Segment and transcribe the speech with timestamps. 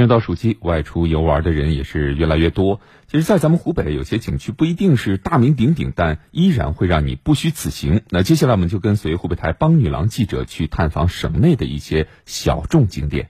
[0.00, 2.80] 又到暑期，外出游玩的人也是越来越多。
[3.06, 8.00] 其实，在咱们湖北，有些景区不一定是大名鼎鼎，但依然会让你不虚此行。
[8.08, 13.28] 那接下来，我们就跟随湖北台帮女郎记者去探访省内的一些小众景点。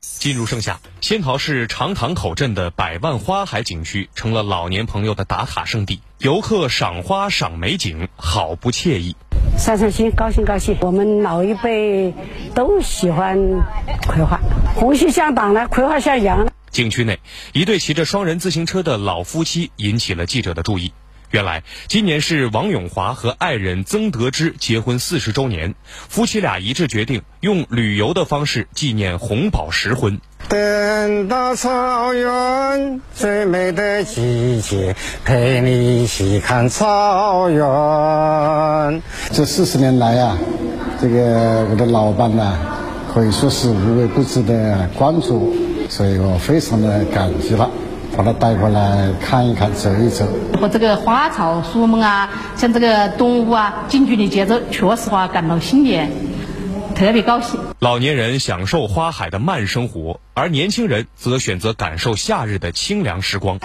[0.00, 9.16] 进入盛夏，仙桃市长塘口镇的百万花海景区成了老年朋友的打卡圣地，游客赏花赏美景，好不惬意。
[9.56, 10.76] 散散心，高兴高兴。
[10.80, 12.14] 我们老一辈
[12.54, 13.38] 都喜欢
[14.06, 14.40] 葵花，
[14.74, 16.48] 红旗向党呢，葵花向阳。
[16.70, 17.20] 景区内，
[17.52, 20.92] 一对骑着双人自行车的老夫妻引起了记者的注意。
[21.30, 25.74] 原来，今年是王永华和爱人曾德芝结婚四十周年，
[26.08, 30.20] 夫妻俩一致决定用旅游的方式纪念红宝石婚。
[30.48, 34.94] 等到草原最美的季节，
[35.24, 39.02] 陪你一起看草原。
[39.30, 40.36] 这四十年来呀，
[41.00, 42.58] 这个我的老伴呢，
[43.12, 45.54] 可以说是无微不至的关注，
[45.90, 47.68] 所以我非常的感激他。
[48.14, 50.26] 把它带过来看一看、走一走。
[50.60, 56.10] 和这个花草树木啊，像这个动物啊，近距离接触，确实话感到新年，
[56.94, 57.58] 特别高兴。
[57.78, 63.58] 老年人享受花海的慢生活，而年轻人则选择感受夏日的清凉时光。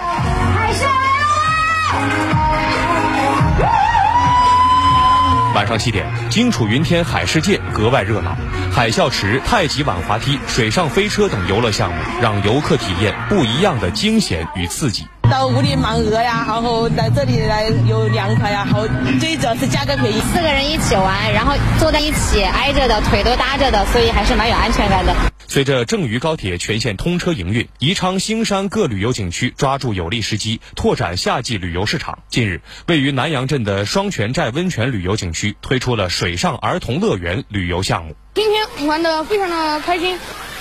[5.54, 8.34] 晚上七点，荆楚云天海世界格外热闹，
[8.78, 15.04] 海啸池、太极碗滑梯、水上飞车等游乐项目，让游客体验不一样的惊险与刺激。
[15.28, 18.86] 到屋里盲鹅呀，然后来这里来又凉快呀，好
[19.18, 20.20] 最主要是价格便宜。
[20.32, 25.12] 四个人一起玩，然后坐在一起挨着的，腿都搭着的，所以还是蛮有安全感的。
[25.50, 32.18] 随着郑渝高铁全线通车营运，宜昌、兴山各旅游景区抓住有利时机，拓展夏季旅游市场。
[32.28, 38.14] 近日，位于南阳镇的双泉寨温泉旅游景区推出了水上儿童乐园旅游项目。
[38.34, 40.18] 今天玩的非常的开心。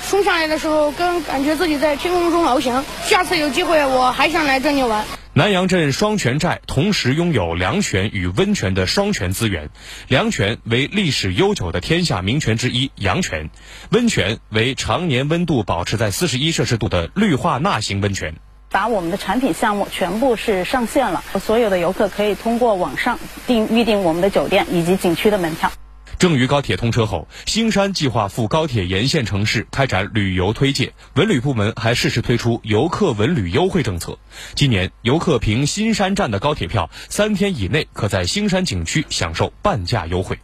[0.08, 2.86] 冲上来的时候，跟感觉自己在天空中翱翔。
[3.04, 5.06] 下次有机会，我还想来这里玩。
[5.38, 9.70] 南阳镇双泉寨同时拥有凉泉与温泉的双泉资源。
[10.08, 13.52] 凉泉为历史悠久的天下名泉之一阳泉，
[13.92, 18.34] 温泉为常年温度保持在四十一摄氏度的氯化钠型温泉。
[18.72, 25.72] 把我们的产品项目全部是上线了，所有的游客可以通过网上订预订我们的酒店以及景区的门票。
[26.20, 30.94] 郑渝高铁通车后，兴山计划赴高铁沿线城市开展旅游推介。
[31.14, 34.18] 文旅部门还适时推出游客文旅优惠政策。
[34.56, 40.40] 今年，游客凭新山站的高铁票，三天以内可在兴山景区享受半价优惠。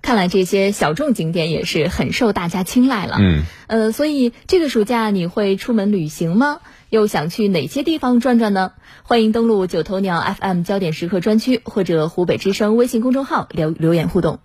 [0.00, 3.18] 看来这些小众景点也是很受大家青睐了。
[3.20, 6.60] 嗯，呃，所以这个暑假你会出门旅行吗？
[6.88, 8.72] 又想去哪些地方转转呢？
[9.02, 14.40] 欢迎登录九头鸟 FM 焦点时刻专区或者湖北之声微信公众号留留言互动。